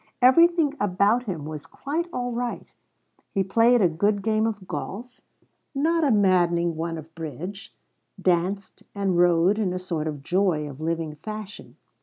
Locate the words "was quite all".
1.45-2.31